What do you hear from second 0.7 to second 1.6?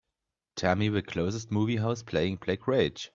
me the closest